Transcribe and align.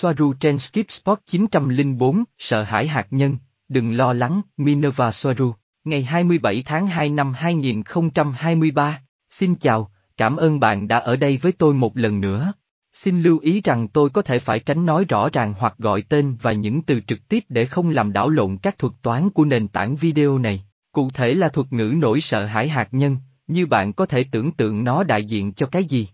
Soaru 0.00 0.32
trên 0.32 0.58
Skip 0.58 0.90
Spot 0.90 1.18
904, 1.26 2.24
sợ 2.38 2.62
hãi 2.62 2.86
hạt 2.86 3.06
nhân, 3.10 3.36
đừng 3.68 3.96
lo 3.96 4.12
lắng, 4.12 4.40
Minerva 4.56 5.10
Soaru, 5.10 5.54
ngày 5.84 6.04
27 6.04 6.62
tháng 6.66 6.86
2 6.86 7.08
năm 7.08 7.32
2023, 7.32 9.02
xin 9.30 9.54
chào, 9.54 9.90
cảm 10.16 10.36
ơn 10.36 10.60
bạn 10.60 10.88
đã 10.88 10.98
ở 10.98 11.16
đây 11.16 11.36
với 11.36 11.52
tôi 11.52 11.74
một 11.74 11.96
lần 11.96 12.20
nữa. 12.20 12.52
Xin 12.92 13.22
lưu 13.22 13.38
ý 13.38 13.60
rằng 13.60 13.88
tôi 13.88 14.10
có 14.10 14.22
thể 14.22 14.38
phải 14.38 14.60
tránh 14.60 14.86
nói 14.86 15.04
rõ 15.08 15.28
ràng 15.32 15.54
hoặc 15.58 15.74
gọi 15.78 16.02
tên 16.02 16.36
và 16.42 16.52
những 16.52 16.82
từ 16.82 17.00
trực 17.06 17.28
tiếp 17.28 17.44
để 17.48 17.66
không 17.66 17.90
làm 17.90 18.12
đảo 18.12 18.30
lộn 18.30 18.56
các 18.56 18.78
thuật 18.78 18.92
toán 19.02 19.30
của 19.30 19.44
nền 19.44 19.68
tảng 19.68 19.96
video 19.96 20.38
này. 20.38 20.64
Cụ 20.92 21.10
thể 21.10 21.34
là 21.34 21.48
thuật 21.48 21.72
ngữ 21.72 21.94
nỗi 21.96 22.20
sợ 22.20 22.46
hãi 22.46 22.68
hạt 22.68 22.88
nhân, 22.92 23.16
như 23.46 23.66
bạn 23.66 23.92
có 23.92 24.06
thể 24.06 24.24
tưởng 24.24 24.52
tượng 24.52 24.84
nó 24.84 25.04
đại 25.04 25.24
diện 25.24 25.52
cho 25.52 25.66
cái 25.66 25.84
gì. 25.84 26.08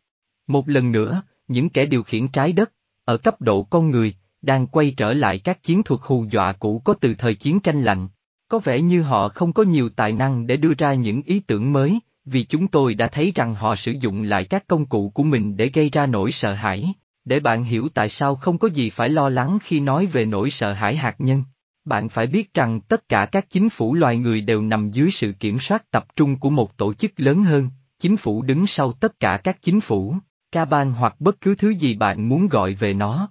Một 0.47 0.69
lần 0.69 0.93
nữa, 0.93 1.23
những 1.49 1.69
kẻ 1.69 1.87
điều 1.87 2.03
khiển 2.03 2.29
trái 2.29 2.53
đất, 2.53 2.73
ở 3.07 3.17
cấp 3.17 3.41
độ 3.41 3.63
con 3.63 3.91
người, 3.91 4.15
đang 4.43 4.67
quay 4.67 4.95
trở 4.97 5.13
lại 5.13 5.39
các 5.39 5.63
chiến 5.63 5.83
thuật 5.83 6.01
hù 6.05 6.25
dọa 6.31 6.53
cũ 6.53 6.83
có 6.85 6.95
từ 6.95 7.15
thời 7.15 7.35
chiến 7.35 7.61
tranh 7.61 7.83
lạnh. 7.83 8.09
Có 8.49 8.59
vẻ 8.59 8.81
như 8.81 9.03
họ 9.03 9.29
không 9.29 9.53
có 9.53 9.63
nhiều 9.63 9.89
tài 9.89 10.13
năng 10.13 10.47
để 10.47 10.57
đưa 10.57 10.73
ra 10.79 10.95
những 10.95 11.23
ý 11.23 11.41
tưởng 11.41 11.73
mới, 11.73 12.01
vì 12.25 12.45
chúng 12.45 12.69
tôi 12.69 12.95
đã 12.95 13.07
thấy 13.07 13.33
rằng 13.35 13.55
họ 13.55 13.77
sử 13.77 13.93
dụng 14.01 14.23
lại 14.23 14.45
các 14.45 14.67
công 14.67 14.87
cụ 14.87 15.11
của 15.15 15.23
mình 15.23 15.57
để 15.57 15.71
gây 15.75 15.91
ra 15.91 16.07
nỗi 16.07 16.33
sợ 16.33 16.53
hãi, 16.53 16.95
để 17.25 17.41
bạn 17.41 17.65
hiểu 17.65 17.89
tại 17.95 18.09
sao 18.09 18.35
không 18.35 18.59
có 18.59 18.69
gì 18.69 18.91
phải 18.91 19.09
lo 19.09 19.29
lắng 19.29 19.59
khi 19.63 19.81
nói 19.81 20.07
về 20.07 20.25
nỗi 20.25 20.51
sợ 20.51 20.73
hãi 20.73 20.97
hạt 20.97 21.15
nhân. 21.19 21.45
Bạn 21.85 22.09
phải 22.09 22.27
biết 22.27 22.55
rằng 22.55 22.81
tất 22.81 23.09
cả 23.09 23.27
các 23.27 23.51
chính 23.51 23.69
phủ 23.69 23.95
loài 23.95 24.17
người 24.17 24.41
đều 24.41 24.63
nằm 24.63 24.91
dưới 24.91 25.11
sự 25.11 25.33
kiểm 25.41 25.59
soát 25.59 25.91
tập 25.91 26.07
trung 26.17 26.37
của 26.37 26.51
một 26.51 26.77
tổ 26.77 26.95
chức 26.95 27.13
lớn 27.17 27.45
hơn, 27.45 27.71
chính 27.99 28.17
phủ 28.17 28.43
đứng 28.43 28.67
sau 28.67 28.93
tất 28.93 29.21
cả 29.21 29.41
các 29.45 29.63
chính 29.63 29.81
phủ, 29.81 30.15
ca 30.57 30.65
bang 30.65 30.93
hoặc 30.93 31.17
bất 31.19 31.41
cứ 31.41 31.55
thứ 31.55 31.71
gì 31.71 31.95
bạn 31.95 32.29
muốn 32.29 32.49
gọi 32.49 32.75
về 32.75 32.95
nó. 32.95 33.31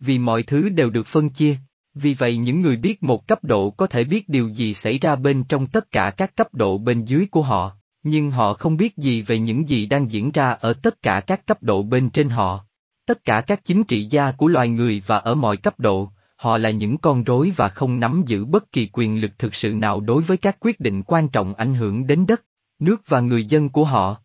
Vì 0.00 0.18
mọi 0.18 0.42
thứ 0.42 0.68
đều 0.68 0.90
được 0.90 1.06
phân 1.06 1.30
chia, 1.30 1.56
vì 1.94 2.14
vậy 2.14 2.36
những 2.36 2.60
người 2.60 2.76
biết 2.76 3.02
một 3.02 3.28
cấp 3.28 3.44
độ 3.44 3.70
có 3.70 3.86
thể 3.86 4.04
biết 4.04 4.28
điều 4.28 4.48
gì 4.48 4.74
xảy 4.74 4.98
ra 4.98 5.16
bên 5.16 5.44
trong 5.44 5.66
tất 5.66 5.90
cả 5.90 6.10
các 6.16 6.36
cấp 6.36 6.54
độ 6.54 6.78
bên 6.78 7.04
dưới 7.04 7.26
của 7.30 7.42
họ, 7.42 7.72
nhưng 8.02 8.30
họ 8.30 8.54
không 8.54 8.76
biết 8.76 8.96
gì 8.96 9.22
về 9.22 9.38
những 9.38 9.68
gì 9.68 9.86
đang 9.86 10.10
diễn 10.10 10.30
ra 10.30 10.50
ở 10.50 10.72
tất 10.72 11.02
cả 11.02 11.20
các 11.20 11.46
cấp 11.46 11.62
độ 11.62 11.82
bên 11.82 12.10
trên 12.10 12.28
họ. 12.28 12.64
Tất 13.06 13.24
cả 13.24 13.40
các 13.40 13.64
chính 13.64 13.84
trị 13.84 14.06
gia 14.10 14.32
của 14.32 14.48
loài 14.48 14.68
người 14.68 15.02
và 15.06 15.16
ở 15.16 15.34
mọi 15.34 15.56
cấp 15.56 15.80
độ, 15.80 16.10
họ 16.36 16.58
là 16.58 16.70
những 16.70 16.98
con 16.98 17.24
rối 17.24 17.52
và 17.56 17.68
không 17.68 18.00
nắm 18.00 18.22
giữ 18.26 18.44
bất 18.44 18.72
kỳ 18.72 18.88
quyền 18.92 19.20
lực 19.20 19.38
thực 19.38 19.54
sự 19.54 19.72
nào 19.72 20.00
đối 20.00 20.22
với 20.22 20.36
các 20.36 20.56
quyết 20.60 20.80
định 20.80 21.02
quan 21.02 21.28
trọng 21.28 21.54
ảnh 21.54 21.74
hưởng 21.74 22.06
đến 22.06 22.26
đất, 22.26 22.44
nước 22.78 23.02
và 23.06 23.20
người 23.20 23.44
dân 23.44 23.68
của 23.68 23.84
họ. 23.84 24.16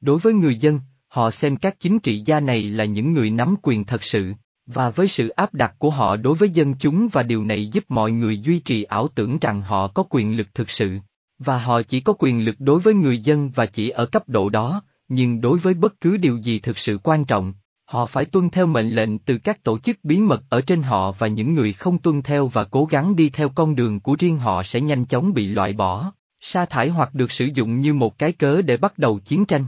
Đối 0.00 0.18
với 0.18 0.32
người 0.32 0.54
dân, 0.54 0.80
họ 1.14 1.30
xem 1.30 1.56
các 1.56 1.80
chính 1.80 1.98
trị 1.98 2.22
gia 2.26 2.40
này 2.40 2.62
là 2.62 2.84
những 2.84 3.12
người 3.12 3.30
nắm 3.30 3.54
quyền 3.62 3.84
thật 3.84 4.04
sự, 4.04 4.32
và 4.66 4.90
với 4.90 5.08
sự 5.08 5.28
áp 5.28 5.54
đặt 5.54 5.74
của 5.78 5.90
họ 5.90 6.16
đối 6.16 6.34
với 6.34 6.48
dân 6.48 6.74
chúng 6.74 7.08
và 7.12 7.22
điều 7.22 7.44
này 7.44 7.66
giúp 7.66 7.84
mọi 7.88 8.12
người 8.12 8.38
duy 8.38 8.58
trì 8.58 8.82
ảo 8.82 9.08
tưởng 9.08 9.38
rằng 9.38 9.60
họ 9.60 9.88
có 9.88 10.04
quyền 10.10 10.36
lực 10.36 10.54
thực 10.54 10.70
sự. 10.70 10.98
Và 11.38 11.58
họ 11.58 11.82
chỉ 11.82 12.00
có 12.00 12.14
quyền 12.18 12.44
lực 12.44 12.54
đối 12.58 12.80
với 12.80 12.94
người 12.94 13.18
dân 13.18 13.50
và 13.54 13.66
chỉ 13.66 13.88
ở 13.88 14.06
cấp 14.06 14.28
độ 14.28 14.48
đó, 14.48 14.82
nhưng 15.08 15.40
đối 15.40 15.58
với 15.58 15.74
bất 15.74 16.00
cứ 16.00 16.16
điều 16.16 16.36
gì 16.36 16.58
thực 16.58 16.78
sự 16.78 16.98
quan 17.02 17.24
trọng, 17.24 17.54
họ 17.84 18.06
phải 18.06 18.24
tuân 18.24 18.50
theo 18.50 18.66
mệnh 18.66 18.90
lệnh 18.90 19.18
từ 19.18 19.38
các 19.38 19.62
tổ 19.62 19.78
chức 19.78 19.98
bí 20.02 20.20
mật 20.20 20.42
ở 20.48 20.60
trên 20.60 20.82
họ 20.82 21.12
và 21.12 21.26
những 21.26 21.54
người 21.54 21.72
không 21.72 21.98
tuân 21.98 22.22
theo 22.22 22.46
và 22.46 22.64
cố 22.64 22.84
gắng 22.84 23.16
đi 23.16 23.30
theo 23.30 23.48
con 23.48 23.74
đường 23.74 24.00
của 24.00 24.16
riêng 24.18 24.38
họ 24.38 24.62
sẽ 24.62 24.80
nhanh 24.80 25.04
chóng 25.04 25.34
bị 25.34 25.46
loại 25.46 25.72
bỏ, 25.72 26.12
sa 26.40 26.66
thải 26.66 26.88
hoặc 26.88 27.14
được 27.14 27.32
sử 27.32 27.48
dụng 27.54 27.80
như 27.80 27.94
một 27.94 28.18
cái 28.18 28.32
cớ 28.32 28.62
để 28.62 28.76
bắt 28.76 28.98
đầu 28.98 29.18
chiến 29.18 29.44
tranh. 29.44 29.64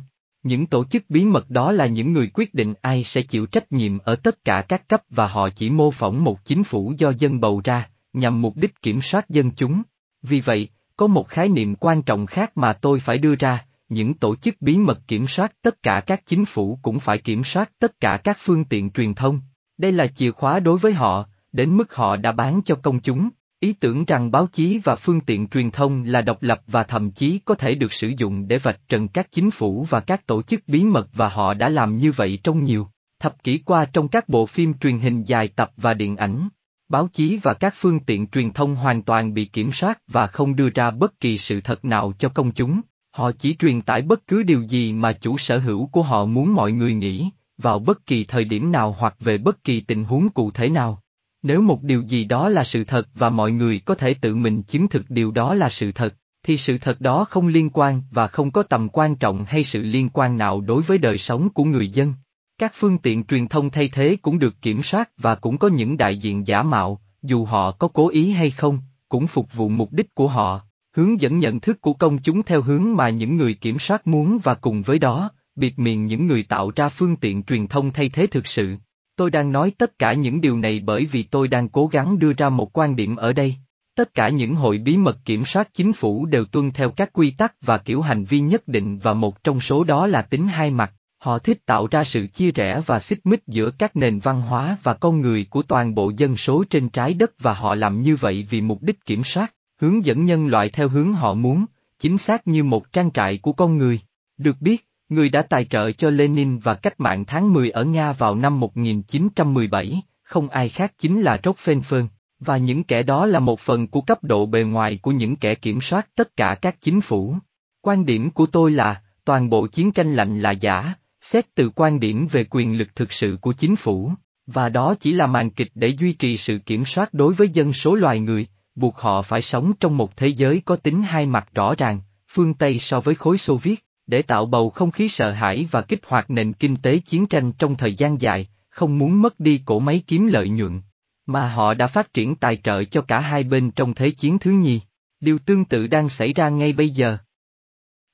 Những 0.47 0.67
tổ 0.67 0.85
chức 0.85 1.05
bí 1.09 1.25
mật 1.25 1.51
đó 1.51 1.73
là 1.73 1.87
những 1.87 2.13
người 2.13 2.31
quyết 2.35 2.55
định 2.55 2.75
ai 2.83 3.05
sẽ 3.05 3.23
chịu 3.23 3.47
trách 3.47 3.73
nhiệm 3.73 3.99
ở 3.99 4.17
tất 4.17 4.45
cả 4.45 4.65
các 4.69 4.89
cấp 4.89 5.03
và 5.11 5.27
họ 5.27 5.49
chỉ 5.51 5.71
mô 5.71 5.91
phỏng 5.91 6.25
một 6.25 6.45
chính 6.45 6.65
phủ 6.65 6.95
do 6.99 7.13
dân 7.19 7.41
bầu 7.41 7.61
ra, 7.65 7.89
nhằm 8.13 8.43
mục 8.43 8.57
đích 8.57 8.83
kiểm 8.83 9.01
soát 9.03 9.31
dân 9.31 9.51
chúng. 9.51 9.83
Vì 10.23 10.41
vậy, 10.41 10.69
có 10.97 11.07
một 11.07 11.29
khái 11.29 11.49
niệm 11.49 11.75
quan 11.75 12.03
trọng 12.03 12.27
khác 12.27 12.53
mà 12.57 12.73
tôi 12.73 13.01
phải 13.01 13.19
đưa 13.19 13.35
ra, 13.35 13.65
những 13.89 14.15
tổ 14.15 14.37
chức 14.37 14.55
bí 14.61 14.77
mật 14.77 14.99
kiểm 15.09 15.27
soát 15.29 15.53
tất 15.63 15.83
cả 15.83 16.01
các 16.07 16.27
chính 16.27 16.45
phủ 16.45 16.79
cũng 16.83 17.01
phải 17.01 17.19
kiểm 17.19 17.45
soát 17.45 17.71
tất 17.79 18.01
cả 18.01 18.21
các 18.25 18.39
phương 18.41 18.65
tiện 18.65 18.91
truyền 18.91 19.15
thông. 19.15 19.41
Đây 19.79 19.93
là 19.93 20.07
chìa 20.07 20.31
khóa 20.31 20.61
đối 20.61 20.79
với 20.79 20.93
họ, 20.93 21.27
đến 21.53 21.77
mức 21.77 21.95
họ 21.95 22.17
đã 22.17 22.33
bán 22.33 22.61
cho 22.65 22.75
công 22.75 23.01
chúng. 23.01 23.29
Ý 23.61 23.73
tưởng 23.73 24.05
rằng 24.05 24.31
báo 24.31 24.47
chí 24.53 24.81
và 24.85 24.97
phương 24.97 25.21
tiện 25.21 25.49
truyền 25.49 25.71
thông 25.71 26.05
là 26.05 26.23
độc 26.23 26.43
lập 26.43 26.61
và 26.67 26.83
thậm 26.83 27.11
chí 27.11 27.41
có 27.45 27.55
thể 27.55 27.75
được 27.75 27.93
sử 27.93 28.13
dụng 28.19 28.49
để 28.49 28.59
vạch 28.59 28.81
trần 28.89 29.09
các 29.09 29.29
chính 29.33 29.51
phủ 29.51 29.87
và 29.91 30.01
các 30.01 30.27
tổ 30.27 30.43
chức 30.43 30.61
bí 30.67 30.85
mật 30.85 31.09
và 31.13 31.29
họ 31.29 31.55
đã 31.55 31.69
làm 31.69 31.97
như 31.97 32.13
vậy 32.13 32.39
trong 32.43 32.65
nhiều 32.65 32.89
thập 33.21 33.43
kỷ 33.43 33.59
qua 33.59 33.85
trong 33.85 34.09
các 34.09 34.29
bộ 34.29 34.47
phim 34.47 34.75
truyền 34.75 34.99
hình 34.99 35.25
dài 35.25 35.49
tập 35.49 35.71
và 35.77 35.95
điện 35.95 36.17
ảnh. 36.17 36.49
Báo 36.89 37.09
chí 37.13 37.39
và 37.43 37.55
các 37.55 37.75
phương 37.77 38.01
tiện 38.01 38.27
truyền 38.27 38.53
thông 38.53 38.75
hoàn 38.75 39.03
toàn 39.03 39.35
bị 39.35 39.45
kiểm 39.45 39.73
soát 39.73 39.99
và 40.07 40.27
không 40.27 40.57
đưa 40.57 40.71
ra 40.71 40.91
bất 40.91 41.21
kỳ 41.21 41.39
sự 41.39 41.61
thật 41.61 41.85
nào 41.85 42.13
cho 42.19 42.29
công 42.29 42.53
chúng, 42.53 42.81
họ 43.13 43.33
chỉ 43.33 43.57
truyền 43.57 43.83
tải 43.83 44.03
bất 44.03 44.27
cứ 44.27 44.43
điều 44.43 44.63
gì 44.63 44.93
mà 44.93 45.13
chủ 45.13 45.39
sở 45.39 45.59
hữu 45.59 45.87
của 45.87 46.03
họ 46.03 46.25
muốn 46.25 46.55
mọi 46.55 46.73
người 46.73 46.95
nghĩ, 46.95 47.31
vào 47.59 47.79
bất 47.79 48.07
kỳ 48.07 48.25
thời 48.25 48.45
điểm 48.45 48.73
nào 48.73 48.97
hoặc 48.99 49.17
về 49.21 49.39
bất 49.39 49.65
kỳ 49.65 49.81
tình 49.81 50.05
huống 50.05 50.29
cụ 50.29 50.51
thể 50.51 50.69
nào. 50.69 51.03
Nếu 51.43 51.61
một 51.61 51.83
điều 51.83 52.03
gì 52.03 52.25
đó 52.25 52.49
là 52.49 52.65
sự 52.65 52.85
thật 52.85 53.09
và 53.15 53.31
mọi 53.31 53.53
người 53.53 53.79
có 53.85 53.95
thể 53.95 54.15
tự 54.15 54.35
mình 54.35 54.63
chứng 54.63 54.89
thực 54.89 55.11
điều 55.11 55.31
đó 55.31 55.55
là 55.55 55.69
sự 55.69 55.93
thật, 55.93 56.15
thì 56.43 56.57
sự 56.57 56.79
thật 56.79 57.01
đó 57.01 57.25
không 57.25 57.49
liên 57.49 57.71
quan 57.71 58.03
và 58.11 58.27
không 58.27 58.51
có 58.51 58.63
tầm 58.63 58.89
quan 58.89 59.17
trọng 59.17 59.45
hay 59.45 59.65
sự 59.65 59.83
liên 59.83 60.09
quan 60.09 60.39
nào 60.39 60.61
đối 60.61 60.83
với 60.83 60.99
đời 60.99 61.19
sống 61.19 61.49
của 61.49 61.65
người 61.65 61.89
dân. 61.89 62.15
Các 62.59 62.73
phương 62.75 62.99
tiện 62.99 63.25
truyền 63.25 63.49
thông 63.49 63.71
thay 63.71 63.89
thế 63.89 64.17
cũng 64.23 64.39
được 64.39 64.63
kiểm 64.63 64.83
soát 64.83 65.11
và 65.17 65.35
cũng 65.35 65.59
có 65.59 65.69
những 65.69 65.97
đại 65.97 66.19
diện 66.19 66.47
giả 66.47 66.63
mạo, 66.63 67.01
dù 67.23 67.45
họ 67.45 67.71
có 67.71 67.89
cố 67.89 68.09
ý 68.09 68.33
hay 68.33 68.51
không, 68.51 68.79
cũng 69.09 69.27
phục 69.27 69.55
vụ 69.55 69.69
mục 69.69 69.93
đích 69.93 70.15
của 70.15 70.29
họ, 70.29 70.61
hướng 70.97 71.21
dẫn 71.21 71.39
nhận 71.39 71.61
thức 71.61 71.81
của 71.81 71.93
công 71.93 72.19
chúng 72.19 72.43
theo 72.43 72.63
hướng 72.63 72.97
mà 72.97 73.09
những 73.09 73.37
người 73.37 73.55
kiểm 73.55 73.79
soát 73.79 74.07
muốn 74.07 74.39
và 74.43 74.55
cùng 74.55 74.83
với 74.83 74.99
đó, 74.99 75.31
biệt 75.57 75.79
miệng 75.79 76.07
những 76.07 76.27
người 76.27 76.43
tạo 76.43 76.73
ra 76.77 76.89
phương 76.89 77.17
tiện 77.17 77.43
truyền 77.43 77.67
thông 77.67 77.93
thay 77.93 78.09
thế 78.09 78.27
thực 78.27 78.47
sự. 78.47 78.77
Tôi 79.17 79.31
đang 79.31 79.53
nói 79.53 79.73
tất 79.79 79.99
cả 79.99 80.13
những 80.13 80.41
điều 80.41 80.59
này 80.59 80.81
bởi 80.85 81.05
vì 81.05 81.23
tôi 81.23 81.49
đang 81.49 81.69
cố 81.69 81.87
gắng 81.87 82.19
đưa 82.19 82.33
ra 82.33 82.49
một 82.49 82.79
quan 82.79 82.97
điểm 82.97 83.17
ở 83.17 83.33
đây. 83.33 83.55
Tất 83.97 84.15
cả 84.15 84.29
những 84.29 84.55
hội 84.55 84.79
bí 84.79 84.97
mật 84.97 85.25
kiểm 85.25 85.45
soát 85.45 85.69
chính 85.75 85.93
phủ 85.93 86.27
đều 86.27 86.45
tuân 86.45 86.71
theo 86.73 86.91
các 86.91 87.13
quy 87.13 87.31
tắc 87.31 87.55
và 87.61 87.79
kiểu 87.79 88.03
hành 88.03 88.25
vi 88.25 88.41
nhất 88.41 88.69
định 88.69 88.99
và 88.99 89.15
một 89.15 89.45
trong 89.45 89.61
số 89.61 89.85
đó 89.85 90.07
là 90.07 90.23
tính 90.23 90.47
hai 90.47 90.71
mặt. 90.71 90.93
Họ 91.19 91.39
thích 91.39 91.67
tạo 91.67 91.89
ra 91.91 92.05
sự 92.05 92.27
chia 92.27 92.51
rẽ 92.51 92.83
và 92.87 93.01
xích 93.01 93.27
mích 93.27 93.43
giữa 93.47 93.71
các 93.71 93.97
nền 93.97 94.19
văn 94.19 94.41
hóa 94.41 94.77
và 94.83 94.95
con 94.95 95.21
người 95.21 95.47
của 95.51 95.63
toàn 95.63 95.95
bộ 95.95 96.13
dân 96.17 96.37
số 96.37 96.65
trên 96.71 96.89
trái 96.89 97.15
đất 97.15 97.31
và 97.39 97.55
họ 97.55 97.75
làm 97.75 98.03
như 98.03 98.17
vậy 98.17 98.47
vì 98.51 98.61
mục 98.61 98.83
đích 98.83 99.07
kiểm 99.07 99.25
soát, 99.25 99.55
hướng 99.81 100.05
dẫn 100.05 100.25
nhân 100.25 100.47
loại 100.47 100.71
theo 100.71 100.89
hướng 100.89 101.13
họ 101.13 101.35
muốn, 101.35 101.65
chính 101.99 102.19
xác 102.19 102.49
như 102.49 102.65
một 102.65 102.93
trang 102.93 103.11
trại 103.11 103.39
của 103.39 103.53
con 103.53 103.79
người. 103.79 104.01
Được 104.39 104.57
biết, 104.61 104.86
người 105.09 105.29
đã 105.29 105.43
tài 105.43 105.65
trợ 105.65 105.93
cho 105.93 106.11
Lenin 106.11 106.59
và 106.59 106.75
cách 106.75 107.01
mạng 107.01 107.25
tháng 107.25 107.53
10 107.53 107.71
ở 107.71 107.85
Nga 107.85 108.13
vào 108.13 108.35
năm 108.35 108.61
1917, 108.61 110.03
không 110.23 110.49
ai 110.49 110.69
khác 110.69 110.93
chính 110.99 111.23
là 111.23 111.41
Rockefeller, 111.43 112.07
và 112.41 112.57
những 112.57 112.85
kẻ 112.85 113.03
đó 113.03 113.27
là 113.27 113.41
một 113.41 113.61
phần 113.61 113.87
của 113.87 114.01
cấp 114.01 114.25
độ 114.25 114.47
bề 114.47 114.63
ngoài 114.63 114.99
của 115.03 115.11
những 115.11 115.37
kẻ 115.37 115.55
kiểm 115.55 115.81
soát 115.81 116.09
tất 116.15 116.37
cả 116.37 116.57
các 116.63 116.77
chính 116.81 117.01
phủ. 117.01 117.37
Quan 117.81 118.07
điểm 118.07 118.31
của 118.31 118.47
tôi 118.47 118.71
là, 118.71 119.03
toàn 119.25 119.51
bộ 119.51 119.67
chiến 119.67 119.93
tranh 119.93 120.15
lạnh 120.15 120.41
là 120.41 120.51
giả, 120.51 120.95
xét 121.21 121.55
từ 121.55 121.71
quan 121.71 122.01
điểm 122.01 122.29
về 122.31 122.45
quyền 122.51 122.79
lực 122.79 122.89
thực 122.95 123.13
sự 123.13 123.39
của 123.41 123.53
chính 123.53 123.77
phủ, 123.77 124.13
và 124.47 124.69
đó 124.69 124.95
chỉ 125.01 125.13
là 125.13 125.27
màn 125.27 125.51
kịch 125.51 125.71
để 125.75 125.89
duy 125.89 126.13
trì 126.13 126.37
sự 126.37 126.59
kiểm 126.59 126.85
soát 126.85 127.15
đối 127.15 127.35
với 127.35 127.49
dân 127.49 127.73
số 127.73 127.95
loài 127.95 128.21
người, 128.21 128.47
buộc 128.75 128.97
họ 128.97 129.23
phải 129.23 129.43
sống 129.43 129.73
trong 129.81 129.97
một 129.97 130.17
thế 130.17 130.27
giới 130.27 130.63
có 130.65 130.77
tính 130.77 131.03
hai 131.03 131.27
mặt 131.27 131.49
rõ 131.55 131.75
ràng, 131.79 132.01
phương 132.29 132.55
Tây 132.55 132.79
so 132.79 133.01
với 133.01 133.15
khối 133.15 133.39
Xô 133.39 133.57
Viết, 133.57 133.86
để 134.07 134.23
tạo 134.23 134.47
bầu 134.47 134.71
không 134.71 134.91
khí 134.91 135.09
sợ 135.09 135.33
hãi 135.33 135.69
và 135.71 135.83
kích 135.83 136.01
hoạt 136.07 136.31
nền 136.31 136.53
kinh 136.53 136.77
tế 136.77 136.99
chiến 136.99 137.27
tranh 137.27 137.53
trong 137.53 137.77
thời 137.77 137.95
gian 137.95 138.21
dài, 138.21 138.49
không 138.69 138.99
muốn 138.99 139.23
mất 139.23 139.41
đi 139.41 139.61
cổ 139.65 139.79
máy 139.79 140.03
kiếm 140.07 140.27
lợi 140.27 140.49
nhuận. 140.49 140.81
Mà 141.27 141.49
họ 141.49 141.75
đã 141.75 141.87
phát 141.87 142.15
triển 142.15 142.37
tài 142.37 142.57
trợ 142.57 142.85
cho 142.85 143.01
cả 143.01 143.21
hai 143.21 143.45
bên 143.45 143.71
trong 143.71 143.95
Thế 143.95 144.11
chiến 144.11 144.39
thứ 144.39 144.51
nhì. 144.51 144.81
Điều 145.21 145.39
tương 145.39 145.65
tự 145.65 145.87
đang 145.87 146.09
xảy 146.09 146.33
ra 146.33 146.49
ngay 146.49 146.73
bây 146.73 146.91
giờ. 146.91 147.19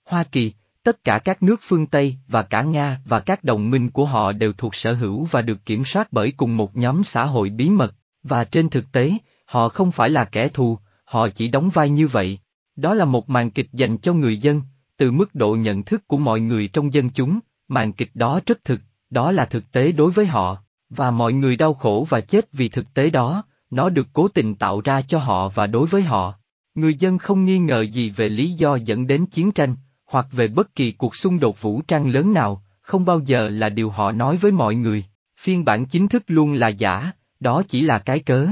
Hoa 0.05 0.25
Kỳ, 0.25 0.53
Tất 0.85 1.05
cả 1.05 1.19
các 1.19 1.43
nước 1.43 1.61
phương 1.63 1.87
Tây 1.87 2.17
và 2.29 2.43
cả 2.43 2.63
Nga 2.63 3.01
và 3.05 3.21
các 3.21 3.45
đồng 3.45 3.71
minh 3.71 3.91
của 3.91 4.05
họ 4.05 4.33
đều 4.33 4.53
thuộc 4.53 4.75
sở 4.75 4.93
hữu 4.93 5.25
và 5.25 5.43
được 5.43 5.67
kiểm 5.67 5.85
soát 5.85 6.09
bởi 6.13 6.33
cùng 6.37 6.57
một 6.57 6.77
nhóm 6.77 7.05
xã 7.05 7.25
hội 7.25 7.51
bí 7.51 7.71
mật, 7.71 7.95
và 8.23 8.45
trên 8.45 8.69
thực 8.69 8.93
tế, 8.93 9.13
họ 9.47 9.69
không 9.69 9.93
phải 9.93 10.11
là 10.11 10.25
kẻ 10.25 10.49
thù, 10.49 10.79
họ 11.05 11.29
chỉ 11.29 11.49
đóng 11.49 11.71
vai 11.71 11.91
như 11.91 12.09
vậy. 12.09 12.39
Đó 12.77 12.95
là 12.95 13.05
một 13.05 13.31
màn 13.31 13.51
kịch 13.51 13.69
dành 13.73 13.99
cho 13.99 14.13
người 14.13 14.37
dân, 14.37 14.63
từ 15.03 15.11
mức 15.11 15.35
độ 15.35 15.57
nhận 15.57 15.83
thức 15.83 16.09
của 16.09 16.19
mọi 16.19 16.41
người 16.41 16.69
trong 16.69 16.95
dân 16.95 17.11
chúng, 17.11 17.39
màn 17.69 17.93
kịch 17.93 18.11
đó 18.15 18.41
rất 18.47 18.65
thực, 18.65 18.81
đó 19.11 19.33
là 19.33 19.45
thực 19.45 19.73
tế 19.73 19.93
đối 19.93 20.11
với 20.11 20.27
họ, 20.27 20.57
và 20.91 21.11
mọi 21.11 21.33
người 21.33 21.57
đau 21.57 21.75
khổ 21.75 22.07
và 22.09 22.21
chết 22.21 22.53
vì 22.53 22.69
thực 22.69 22.95
tế 22.95 23.11
đó, 23.11 23.45
nó 23.71 23.89
được 23.89 24.07
cố 24.13 24.29
tình 24.29 24.55
tạo 24.55 24.81
ra 24.81 25.03
cho 25.03 25.19
họ 25.19 25.49
và 25.49 25.67
đối 25.67 25.87
với 25.87 26.03
họ. 26.03 26.35
Người 26.75 26.95
dân 26.95 27.19
không 27.19 27.45
nghi 27.45 27.59
ngờ 27.59 27.83
gì 27.83 28.11
về 28.11 28.29
lý 28.29 28.53
do 28.53 28.77
dẫn 28.77 29.07
đến 29.07 29.27
chiến 29.27 29.53
tranh, 29.53 29.77
hoặc 30.07 30.27
về 30.33 30.49
bất 30.49 30.75
kỳ 30.75 30.93
cuộc 30.93 31.17
xung 31.17 31.41
đột 31.41 31.63
vũ 31.63 31.83
trang 31.89 32.11
lớn 32.11 32.33
nào, 32.33 32.65
không 32.81 33.05
bao 33.05 33.21
giờ 33.21 33.49
là 33.49 33.69
điều 33.69 33.91
họ 33.91 34.13
nói 34.13 34.37
với 34.37 34.53
mọi 34.53 34.75
người. 34.75 35.05
Phiên 35.41 35.65
bản 35.65 35.87
chính 35.87 36.09
thức 36.09 36.23
luôn 36.27 36.53
là 36.53 36.69
giả, 36.69 37.13
đó 37.41 37.63
chỉ 37.69 37.83
là 37.83 37.99
cái 37.99 38.21
cớ. 38.21 38.49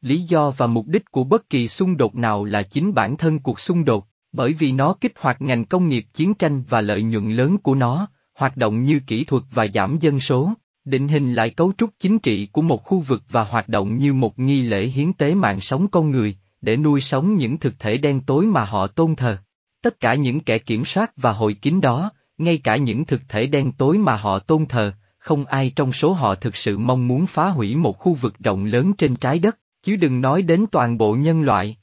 Lý 0.00 0.20
do 0.20 0.50
và 0.50 0.66
mục 0.66 0.86
đích 0.86 1.10
của 1.10 1.24
bất 1.24 1.50
kỳ 1.50 1.68
xung 1.68 1.96
đột 1.96 2.14
nào 2.14 2.44
là 2.44 2.62
chính 2.62 2.94
bản 2.94 3.16
thân 3.16 3.38
cuộc 3.38 3.60
xung 3.60 3.84
đột, 3.84 4.06
bởi 4.36 4.52
vì 4.52 4.72
nó 4.72 4.94
kích 5.00 5.12
hoạt 5.18 5.42
ngành 5.42 5.64
công 5.64 5.88
nghiệp 5.88 6.06
chiến 6.14 6.34
tranh 6.34 6.62
và 6.68 6.80
lợi 6.80 7.02
nhuận 7.02 7.32
lớn 7.32 7.58
của 7.58 7.74
nó, 7.74 8.08
hoạt 8.34 8.56
động 8.56 8.82
như 8.82 9.00
kỹ 9.06 9.24
thuật 9.24 9.42
và 9.50 9.66
giảm 9.74 9.98
dân 10.00 10.20
số, 10.20 10.52
định 10.84 11.08
hình 11.08 11.34
lại 11.34 11.50
cấu 11.50 11.72
trúc 11.78 11.90
chính 11.98 12.18
trị 12.18 12.46
của 12.52 12.62
một 12.62 12.84
khu 12.84 13.00
vực 13.00 13.22
và 13.30 13.44
hoạt 13.44 13.68
động 13.68 13.98
như 13.98 14.14
một 14.14 14.38
nghi 14.38 14.62
lễ 14.62 14.86
hiến 14.86 15.12
tế 15.12 15.34
mạng 15.34 15.60
sống 15.60 15.88
con 15.88 16.10
người, 16.10 16.36
để 16.60 16.76
nuôi 16.76 17.00
sống 17.00 17.34
những 17.34 17.58
thực 17.58 17.78
thể 17.78 17.98
đen 17.98 18.20
tối 18.20 18.46
mà 18.46 18.64
họ 18.64 18.86
tôn 18.86 19.14
thờ. 19.14 19.38
Tất 19.82 20.00
cả 20.00 20.14
những 20.14 20.40
kẻ 20.40 20.58
kiểm 20.58 20.84
soát 20.84 21.12
và 21.16 21.32
hội 21.32 21.54
kín 21.54 21.80
đó, 21.80 22.10
ngay 22.38 22.58
cả 22.58 22.76
những 22.76 23.04
thực 23.04 23.22
thể 23.28 23.46
đen 23.46 23.72
tối 23.72 23.98
mà 23.98 24.16
họ 24.16 24.38
tôn 24.38 24.66
thờ, 24.66 24.92
không 25.18 25.44
ai 25.44 25.72
trong 25.76 25.92
số 25.92 26.12
họ 26.12 26.34
thực 26.34 26.56
sự 26.56 26.78
mong 26.78 27.08
muốn 27.08 27.26
phá 27.26 27.48
hủy 27.48 27.76
một 27.76 27.98
khu 27.98 28.14
vực 28.14 28.38
rộng 28.38 28.64
lớn 28.64 28.92
trên 28.92 29.16
trái 29.16 29.38
đất, 29.38 29.58
chứ 29.82 29.96
đừng 29.96 30.20
nói 30.20 30.42
đến 30.42 30.66
toàn 30.72 30.98
bộ 30.98 31.14
nhân 31.14 31.42
loại. 31.42 31.76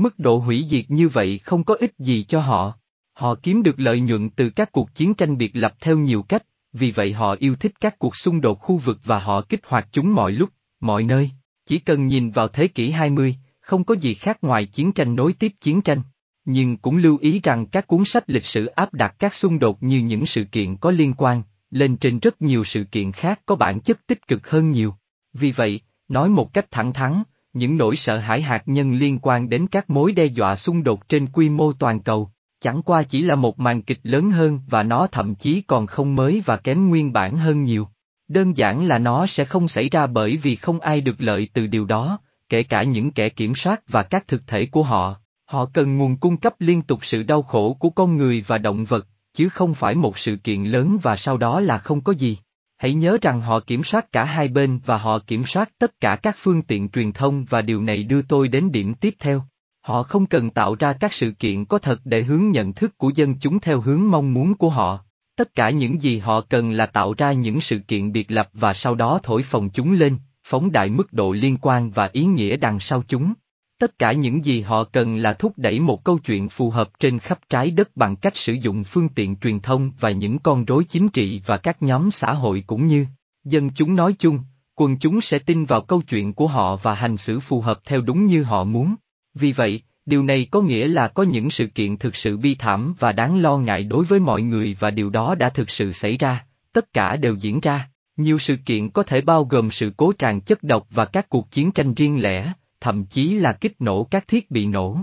Mức 0.00 0.18
độ 0.18 0.36
hủy 0.36 0.64
diệt 0.68 0.84
như 0.88 1.08
vậy 1.08 1.38
không 1.38 1.64
có 1.64 1.74
ích 1.74 1.94
gì 1.98 2.22
cho 2.22 2.40
họ. 2.40 2.74
Họ 3.12 3.34
kiếm 3.42 3.62
được 3.62 3.80
lợi 3.80 4.00
nhuận 4.00 4.30
từ 4.30 4.50
các 4.50 4.72
cuộc 4.72 4.94
chiến 4.94 5.14
tranh 5.14 5.38
biệt 5.38 5.50
lập 5.54 5.74
theo 5.80 5.98
nhiều 5.98 6.22
cách, 6.22 6.46
vì 6.72 6.90
vậy 6.90 7.12
họ 7.12 7.36
yêu 7.38 7.56
thích 7.56 7.72
các 7.80 7.98
cuộc 7.98 8.16
xung 8.16 8.40
đột 8.40 8.54
khu 8.54 8.76
vực 8.76 9.00
và 9.04 9.18
họ 9.18 9.40
kích 9.40 9.60
hoạt 9.66 9.88
chúng 9.92 10.14
mọi 10.14 10.32
lúc, 10.32 10.50
mọi 10.80 11.02
nơi. 11.02 11.30
Chỉ 11.66 11.78
cần 11.78 12.06
nhìn 12.06 12.30
vào 12.30 12.48
thế 12.48 12.68
kỷ 12.68 12.90
20, 12.90 13.36
không 13.60 13.84
có 13.84 13.94
gì 13.94 14.14
khác 14.14 14.38
ngoài 14.42 14.66
chiến 14.66 14.92
tranh 14.92 15.16
nối 15.16 15.32
tiếp 15.32 15.52
chiến 15.60 15.82
tranh. 15.82 16.02
Nhưng 16.44 16.76
cũng 16.76 16.96
lưu 16.96 17.18
ý 17.20 17.40
rằng 17.42 17.66
các 17.66 17.86
cuốn 17.86 18.04
sách 18.04 18.30
lịch 18.30 18.46
sử 18.46 18.66
áp 18.66 18.94
đặt 18.94 19.14
các 19.18 19.34
xung 19.34 19.58
đột 19.58 19.82
như 19.82 19.98
những 19.98 20.26
sự 20.26 20.44
kiện 20.44 20.76
có 20.76 20.90
liên 20.90 21.14
quan, 21.16 21.42
lên 21.70 21.96
trên 21.96 22.18
rất 22.18 22.42
nhiều 22.42 22.64
sự 22.64 22.84
kiện 22.84 23.12
khác 23.12 23.40
có 23.46 23.56
bản 23.56 23.80
chất 23.80 24.06
tích 24.06 24.28
cực 24.28 24.48
hơn 24.48 24.70
nhiều. 24.70 24.94
Vì 25.32 25.52
vậy, 25.52 25.80
nói 26.08 26.28
một 26.28 26.52
cách 26.52 26.70
thẳng 26.70 26.92
thắn, 26.92 27.22
những 27.52 27.76
nỗi 27.76 27.96
sợ 27.96 28.18
hãi 28.18 28.42
hạt 28.42 28.62
nhân 28.66 28.94
liên 28.94 29.18
quan 29.22 29.48
đến 29.48 29.66
các 29.66 29.90
mối 29.90 30.12
đe 30.12 30.24
dọa 30.24 30.56
xung 30.56 30.82
đột 30.82 31.08
trên 31.08 31.26
quy 31.26 31.50
mô 31.50 31.72
toàn 31.72 32.00
cầu, 32.00 32.30
chẳng 32.60 32.82
qua 32.82 33.02
chỉ 33.02 33.22
là 33.22 33.34
một 33.34 33.60
màn 33.60 33.82
kịch 33.82 34.00
lớn 34.02 34.30
hơn 34.30 34.60
và 34.66 34.82
nó 34.82 35.06
thậm 35.06 35.34
chí 35.34 35.62
còn 35.66 35.86
không 35.86 36.16
mới 36.16 36.42
và 36.46 36.56
kém 36.56 36.88
nguyên 36.88 37.12
bản 37.12 37.36
hơn 37.36 37.64
nhiều. 37.64 37.88
Đơn 38.28 38.56
giản 38.56 38.84
là 38.84 38.98
nó 38.98 39.26
sẽ 39.26 39.44
không 39.44 39.68
xảy 39.68 39.88
ra 39.88 40.06
bởi 40.06 40.36
vì 40.36 40.56
không 40.56 40.80
ai 40.80 41.00
được 41.00 41.16
lợi 41.18 41.48
từ 41.52 41.66
điều 41.66 41.84
đó, 41.84 42.18
kể 42.48 42.62
cả 42.62 42.82
những 42.82 43.10
kẻ 43.10 43.28
kiểm 43.28 43.54
soát 43.54 43.82
và 43.88 44.02
các 44.02 44.28
thực 44.28 44.46
thể 44.46 44.66
của 44.66 44.82
họ. 44.82 45.16
Họ 45.44 45.66
cần 45.66 45.98
nguồn 45.98 46.16
cung 46.16 46.36
cấp 46.36 46.54
liên 46.58 46.82
tục 46.82 46.98
sự 47.02 47.22
đau 47.22 47.42
khổ 47.42 47.76
của 47.80 47.90
con 47.90 48.16
người 48.16 48.44
và 48.46 48.58
động 48.58 48.84
vật, 48.84 49.06
chứ 49.34 49.48
không 49.48 49.74
phải 49.74 49.94
một 49.94 50.18
sự 50.18 50.36
kiện 50.36 50.64
lớn 50.64 50.98
và 51.02 51.16
sau 51.16 51.36
đó 51.36 51.60
là 51.60 51.78
không 51.78 52.00
có 52.00 52.12
gì. 52.12 52.38
Hãy 52.80 52.94
nhớ 52.94 53.18
rằng 53.22 53.40
họ 53.40 53.60
kiểm 53.60 53.84
soát 53.84 54.12
cả 54.12 54.24
hai 54.24 54.48
bên 54.48 54.80
và 54.86 54.96
họ 54.96 55.18
kiểm 55.18 55.46
soát 55.46 55.70
tất 55.78 56.00
cả 56.00 56.16
các 56.16 56.36
phương 56.38 56.62
tiện 56.62 56.88
truyền 56.88 57.12
thông 57.12 57.44
và 57.44 57.62
điều 57.62 57.82
này 57.82 58.02
đưa 58.02 58.22
tôi 58.22 58.48
đến 58.48 58.72
điểm 58.72 58.94
tiếp 58.94 59.14
theo. 59.18 59.42
Họ 59.80 60.02
không 60.02 60.26
cần 60.26 60.50
tạo 60.50 60.74
ra 60.74 60.92
các 60.92 61.12
sự 61.12 61.32
kiện 61.38 61.64
có 61.64 61.78
thật 61.78 62.00
để 62.04 62.22
hướng 62.22 62.50
nhận 62.50 62.72
thức 62.72 62.98
của 62.98 63.12
dân 63.14 63.34
chúng 63.40 63.60
theo 63.60 63.80
hướng 63.80 64.10
mong 64.10 64.34
muốn 64.34 64.54
của 64.54 64.68
họ. 64.68 64.98
Tất 65.36 65.54
cả 65.54 65.70
những 65.70 66.02
gì 66.02 66.18
họ 66.18 66.40
cần 66.40 66.70
là 66.70 66.86
tạo 66.86 67.14
ra 67.18 67.32
những 67.32 67.60
sự 67.60 67.78
kiện 67.88 68.12
biệt 68.12 68.30
lập 68.30 68.48
và 68.52 68.74
sau 68.74 68.94
đó 68.94 69.20
thổi 69.22 69.42
phồng 69.42 69.70
chúng 69.70 69.92
lên, 69.92 70.16
phóng 70.44 70.72
đại 70.72 70.88
mức 70.88 71.12
độ 71.12 71.32
liên 71.32 71.56
quan 71.56 71.90
và 71.90 72.10
ý 72.12 72.24
nghĩa 72.24 72.56
đằng 72.56 72.80
sau 72.80 73.02
chúng. 73.08 73.32
Tất 73.80 73.98
cả 73.98 74.12
những 74.12 74.44
gì 74.44 74.60
họ 74.60 74.84
cần 74.84 75.16
là 75.16 75.32
thúc 75.32 75.52
đẩy 75.56 75.80
một 75.80 76.04
câu 76.04 76.18
chuyện 76.18 76.48
phù 76.48 76.70
hợp 76.70 76.90
trên 76.98 77.18
khắp 77.18 77.38
trái 77.48 77.70
đất 77.70 77.96
bằng 77.96 78.16
cách 78.16 78.36
sử 78.36 78.52
dụng 78.52 78.84
phương 78.84 79.08
tiện 79.08 79.36
truyền 79.36 79.60
thông 79.60 79.90
và 80.00 80.10
những 80.10 80.38
con 80.38 80.64
rối 80.64 80.84
chính 80.84 81.08
trị 81.08 81.42
và 81.46 81.56
các 81.56 81.82
nhóm 81.82 82.10
xã 82.10 82.32
hội 82.32 82.64
cũng 82.66 82.86
như 82.86 83.06
dân 83.44 83.70
chúng 83.70 83.96
nói 83.96 84.14
chung, 84.18 84.38
quần 84.74 84.98
chúng 84.98 85.20
sẽ 85.20 85.38
tin 85.38 85.64
vào 85.64 85.80
câu 85.80 86.02
chuyện 86.02 86.32
của 86.32 86.46
họ 86.46 86.76
và 86.76 86.94
hành 86.94 87.16
xử 87.16 87.40
phù 87.40 87.60
hợp 87.60 87.80
theo 87.84 88.00
đúng 88.00 88.26
như 88.26 88.42
họ 88.42 88.64
muốn. 88.64 88.94
Vì 89.34 89.52
vậy, 89.52 89.82
điều 90.06 90.22
này 90.22 90.46
có 90.50 90.60
nghĩa 90.60 90.88
là 90.88 91.08
có 91.08 91.22
những 91.22 91.50
sự 91.50 91.66
kiện 91.66 91.96
thực 91.96 92.16
sự 92.16 92.36
bi 92.36 92.54
thảm 92.54 92.94
và 92.98 93.12
đáng 93.12 93.42
lo 93.42 93.58
ngại 93.58 93.84
đối 93.84 94.04
với 94.04 94.20
mọi 94.20 94.42
người 94.42 94.76
và 94.80 94.90
điều 94.90 95.10
đó 95.10 95.34
đã 95.34 95.48
thực 95.48 95.70
sự 95.70 95.92
xảy 95.92 96.16
ra, 96.16 96.44
tất 96.72 96.92
cả 96.92 97.16
đều 97.16 97.34
diễn 97.34 97.60
ra. 97.60 97.88
Nhiều 98.16 98.38
sự 98.38 98.56
kiện 98.66 98.90
có 98.90 99.02
thể 99.02 99.20
bao 99.20 99.44
gồm 99.44 99.70
sự 99.70 99.92
cố 99.96 100.12
tràn 100.12 100.40
chất 100.40 100.62
độc 100.62 100.86
và 100.90 101.04
các 101.04 101.28
cuộc 101.28 101.50
chiến 101.50 101.72
tranh 101.72 101.94
riêng 101.94 102.22
lẻ, 102.22 102.52
thậm 102.80 103.04
chí 103.04 103.34
là 103.34 103.52
kích 103.52 103.80
nổ 103.80 104.04
các 104.04 104.28
thiết 104.28 104.50
bị 104.50 104.66
nổ. 104.66 104.98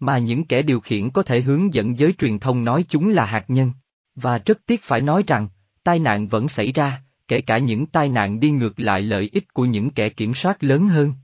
Mà 0.00 0.18
những 0.18 0.44
kẻ 0.44 0.62
điều 0.62 0.80
khiển 0.80 1.10
có 1.10 1.22
thể 1.22 1.40
hướng 1.40 1.74
dẫn 1.74 1.98
giới 1.98 2.14
truyền 2.18 2.38
thông 2.38 2.64
nói 2.64 2.84
chúng 2.88 3.08
là 3.08 3.24
hạt 3.24 3.44
nhân. 3.48 3.72
Và 4.14 4.38
rất 4.38 4.58
tiếc 4.66 4.82
phải 4.82 5.00
nói 5.00 5.24
rằng, 5.26 5.48
tai 5.82 5.98
nạn 5.98 6.28
vẫn 6.28 6.48
xảy 6.48 6.72
ra, 6.72 7.02
kể 7.28 7.40
cả 7.40 7.58
những 7.58 7.86
tai 7.86 8.08
nạn 8.08 8.40
đi 8.40 8.50
ngược 8.50 8.80
lại 8.80 9.02
lợi 9.02 9.30
ích 9.32 9.54
của 9.54 9.64
những 9.64 9.90
kẻ 9.90 10.08
kiểm 10.08 10.34
soát 10.34 10.64
lớn 10.64 10.88
hơn. 10.88 11.14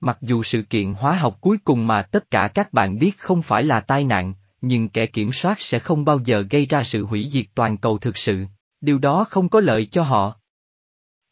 Mặc 0.00 0.18
dù 0.20 0.42
sự 0.42 0.62
kiện 0.62 0.92
hóa 0.92 1.16
học 1.16 1.38
cuối 1.40 1.58
cùng 1.64 1.86
mà 1.86 2.02
tất 2.02 2.30
cả 2.30 2.48
các 2.48 2.72
bạn 2.72 2.98
biết 2.98 3.18
không 3.18 3.42
phải 3.42 3.64
là 3.64 3.80
tai 3.80 4.04
nạn, 4.04 4.34
nhưng 4.60 4.88
kẻ 4.88 5.06
kiểm 5.06 5.32
soát 5.32 5.60
sẽ 5.60 5.78
không 5.78 6.04
bao 6.04 6.20
giờ 6.24 6.44
gây 6.50 6.66
ra 6.66 6.84
sự 6.84 7.04
hủy 7.04 7.28
diệt 7.32 7.44
toàn 7.54 7.76
cầu 7.76 7.98
thực 7.98 8.16
sự. 8.16 8.44
Điều 8.80 8.98
đó 8.98 9.24
không 9.24 9.48
có 9.48 9.60
lợi 9.60 9.86
cho 9.86 10.02
họ. 10.02 10.40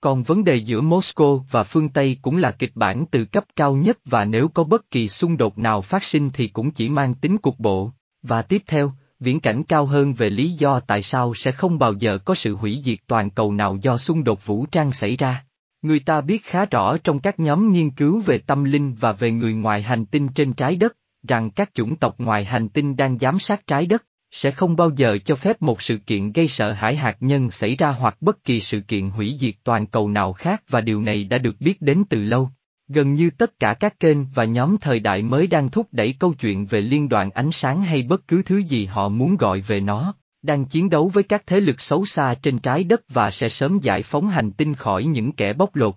Còn 0.05 0.23
vấn 0.23 0.45
đề 0.45 0.57
giữa 0.57 0.81
Moscow 0.81 1.41
và 1.51 1.63
phương 1.63 1.89
Tây 1.89 2.17
cũng 2.23 2.37
là 2.37 2.51
kịch 2.51 2.73
bản 2.75 3.05
từ 3.11 3.25
cấp 3.25 3.45
cao 3.57 3.75
nhất 3.75 3.99
và 4.05 4.25
nếu 4.25 4.49
có 4.49 4.65
bất 4.65 4.91
kỳ 4.91 5.09
xung 5.09 5.37
đột 5.37 5.59
nào 5.59 5.83
phát 5.83 6.05
sinh 6.05 6.31
thì 6.31 6.49
cũng 6.49 6.71
chỉ 6.71 6.89
mang 6.89 7.15
tính 7.15 7.39
cục 7.39 7.59
bộ. 7.59 7.91
Và 8.23 8.43
tiếp 8.43 8.63
theo, 8.67 8.93
viễn 9.21 9.41
cảnh 9.41 9.63
cao 9.65 9.87
hơn 9.87 10.15
về 10.15 10.31
lý 10.31 10.51
do 10.51 10.81
tại 10.81 11.03
sao 11.03 11.35
sẽ 11.35 11.53
không 11.53 11.79
bao 11.79 11.93
giờ 11.93 12.19
có 12.19 12.35
sự 12.35 12.57
hủy 12.57 12.81
diệt 12.83 12.99
toàn 13.07 13.31
cầu 13.31 13.53
nào 13.53 13.79
do 13.83 13.99
xung 13.99 14.25
đột 14.25 14.47
vũ 14.47 14.67
trang 14.67 14.93
xảy 14.93 15.17
ra. 15.17 15.45
Người 15.83 16.01
ta 16.01 16.21
biết 16.21 16.45
khá 16.45 16.67
rõ 16.67 16.97
trong 17.05 17.21
các 17.21 17.41
nhóm 17.41 17.73
nghiên 17.73 17.91
cứu 17.91 18.21
về 18.21 18.39
tâm 18.39 18.65
linh 18.65 18.95
và 18.95 19.13
về 19.13 19.31
người 19.31 19.55
ngoài 19.55 19.83
hành 19.83 20.07
tinh 20.07 20.29
trên 20.29 20.53
trái 20.53 20.77
đất, 20.77 20.97
rằng 21.29 21.51
các 21.51 21.71
chủng 21.75 21.97
tộc 21.97 22.15
ngoài 22.19 22.45
hành 22.45 22.69
tinh 22.69 22.97
đang 22.97 23.19
giám 23.19 23.39
sát 23.39 23.67
trái 23.67 23.87
đất 23.87 24.03
sẽ 24.35 24.51
không 24.51 24.77
bao 24.77 24.91
giờ 24.97 25.19
cho 25.25 25.35
phép 25.35 25.63
một 25.63 25.83
sự 25.83 25.97
kiện 25.97 26.33
gây 26.33 26.49
sợ 26.49 26.73
hãi 26.73 26.97
hạt 26.97 27.17
nhân 27.21 27.51
xảy 27.51 27.77
ra 27.77 27.91
hoặc 27.91 28.17
bất 28.21 28.45
kỳ 28.45 28.61
sự 28.61 28.81
kiện 28.81 29.11
hủy 29.11 29.37
diệt 29.39 29.55
toàn 29.65 29.87
cầu 29.87 30.09
nào 30.09 30.33
khác 30.33 30.63
và 30.69 30.81
điều 30.81 31.03
này 31.03 31.25
đã 31.25 31.39
được 31.39 31.61
biết 31.61 31.83
đến 31.83 32.05
từ 32.11 32.23
lâu. 32.23 32.51
Gần 32.89 33.15
như 33.15 33.31
tất 33.31 33.59
cả 33.59 33.75
các 33.75 34.01
kênh 34.01 34.27
và 34.35 34.45
nhóm 34.45 34.77
thời 34.81 35.01
đại 35.01 35.23
mới 35.23 35.47
đang 35.47 35.71
thúc 35.71 35.89
đẩy 35.93 36.15
câu 36.19 36.35
chuyện 36.35 36.67
về 36.67 36.81
liên 36.81 37.09
đoàn 37.09 37.31
ánh 37.31 37.53
sáng 37.53 37.83
hay 37.83 38.03
bất 38.03 38.29
cứ 38.29 38.43
thứ 38.43 38.59
gì 38.59 38.87
họ 38.87 39.09
muốn 39.09 39.37
gọi 39.37 39.61
về 39.61 39.81
nó, 39.81 40.15
đang 40.43 40.65
chiến 40.65 40.91
đấu 40.91 41.09
với 41.09 41.23
các 41.23 41.43
thế 41.47 41.61
lực 41.61 41.81
xấu 41.81 42.05
xa 42.05 42.35
trên 42.43 42.59
trái 42.59 42.85
đất 42.85 43.03
và 43.09 43.31
sẽ 43.31 43.49
sớm 43.49 43.79
giải 43.79 44.03
phóng 44.03 44.29
hành 44.29 44.53
tinh 44.53 44.75
khỏi 44.75 45.05
những 45.05 45.33
kẻ 45.33 45.53
bóc 45.53 45.77
lột. 45.77 45.95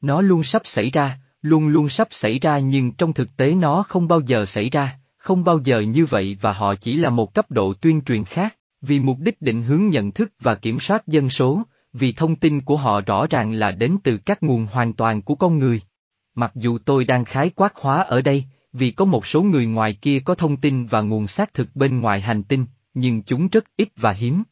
Nó 0.00 0.20
luôn 0.20 0.42
sắp 0.42 0.62
xảy 0.64 0.90
ra, 0.90 1.18
luôn 1.42 1.68
luôn 1.68 1.88
sắp 1.88 2.08
xảy 2.10 2.38
ra 2.38 2.58
nhưng 2.58 2.92
trong 2.92 3.12
thực 3.12 3.36
tế 3.36 3.54
nó 3.54 3.82
không 3.82 4.08
bao 4.08 4.20
giờ 4.20 4.46
xảy 4.46 4.70
ra 4.70 4.98
không 5.28 5.44
bao 5.44 5.60
giờ 5.64 5.80
như 5.80 6.06
vậy 6.06 6.36
và 6.40 6.52
họ 6.52 6.74
chỉ 6.74 6.96
là 6.96 7.10
một 7.10 7.34
cấp 7.34 7.50
độ 7.50 7.74
tuyên 7.74 8.00
truyền 8.00 8.24
khác, 8.24 8.56
vì 8.80 9.00
mục 9.00 9.18
đích 9.20 9.42
định 9.42 9.62
hướng 9.62 9.88
nhận 9.88 10.12
thức 10.12 10.32
và 10.40 10.54
kiểm 10.54 10.80
soát 10.80 11.06
dân 11.06 11.30
số, 11.30 11.62
vì 11.92 12.12
thông 12.12 12.36
tin 12.36 12.60
của 12.60 12.76
họ 12.76 13.00
rõ 13.00 13.26
ràng 13.30 13.52
là 13.52 13.70
đến 13.70 13.96
từ 14.04 14.16
các 14.16 14.42
nguồn 14.42 14.66
hoàn 14.66 14.92
toàn 14.92 15.22
của 15.22 15.34
con 15.34 15.58
người. 15.58 15.80
Mặc 16.34 16.52
dù 16.54 16.78
tôi 16.78 17.04
đang 17.04 17.24
khái 17.24 17.50
quát 17.50 17.72
hóa 17.76 18.02
ở 18.02 18.20
đây, 18.22 18.44
vì 18.72 18.90
có 18.90 19.04
một 19.04 19.26
số 19.26 19.42
người 19.42 19.66
ngoài 19.66 19.94
kia 19.94 20.20
có 20.20 20.34
thông 20.34 20.56
tin 20.56 20.86
và 20.86 21.00
nguồn 21.00 21.26
xác 21.26 21.54
thực 21.54 21.68
bên 21.74 22.00
ngoài 22.00 22.20
hành 22.20 22.42
tinh, 22.42 22.66
nhưng 22.94 23.22
chúng 23.22 23.48
rất 23.48 23.64
ít 23.76 23.88
và 23.96 24.12
hiếm. 24.12 24.42